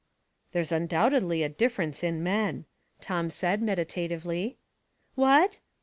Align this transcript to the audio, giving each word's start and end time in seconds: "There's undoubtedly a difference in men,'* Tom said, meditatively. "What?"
"There's 0.53 0.71
undoubtedly 0.71 1.43
a 1.43 1.47
difference 1.49 2.03
in 2.03 2.23
men,'* 2.23 2.65
Tom 3.01 3.29
said, 3.29 3.61
meditatively. 3.61 4.57
"What?" 5.13 5.59